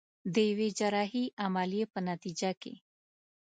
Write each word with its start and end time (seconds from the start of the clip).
د 0.33 0.35
يوې 0.49 0.69
جراحي 0.77 1.25
عمليې 1.45 1.85
په 1.93 1.99
نتيجه 2.09 2.51
کې. 2.61 2.73